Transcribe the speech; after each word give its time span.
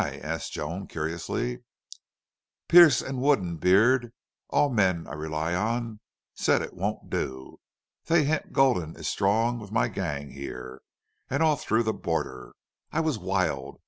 asked 0.03 0.51
Joan, 0.53 0.87
curiously. 0.87 1.59
"Pearce 2.67 3.03
and 3.03 3.21
Wood 3.21 3.37
and 3.39 3.59
Beard, 3.59 4.11
all 4.49 4.69
men 4.71 5.05
I 5.05 5.13
rely 5.13 5.53
on, 5.53 5.99
said 6.33 6.63
it 6.63 6.73
won't 6.73 7.11
do. 7.11 7.59
They 8.05 8.23
hint 8.23 8.51
Gulden 8.51 8.95
is 8.97 9.07
strong 9.07 9.59
with 9.59 9.71
my 9.71 9.89
gang 9.89 10.31
here, 10.31 10.81
and 11.29 11.43
all 11.43 11.55
through 11.55 11.83
the 11.83 11.93
border. 11.93 12.55
I 12.91 12.99
was 12.99 13.19
wild. 13.19 13.77